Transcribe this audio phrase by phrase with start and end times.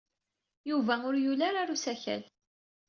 [0.69, 2.23] Yuba ur yuli ara ɣer usakal.